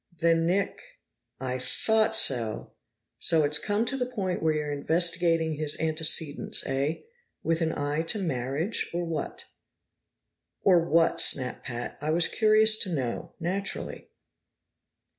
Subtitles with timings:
[0.17, 0.81] "Then Nick."
[1.39, 2.73] "I thought so!
[3.19, 7.01] So it's come to the point where you're investigating his antecedents, eh?
[7.43, 9.45] With an eye to marriage, or what?"
[10.63, 11.99] "Or what!" snapped Pat.
[12.01, 14.09] "I was curious to know, naturally."